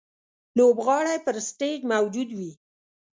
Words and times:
لوبغاړی 0.57 1.17
پر 1.25 1.35
سټېج 1.47 1.79
موجود 1.93 2.29
وي. 2.37 2.51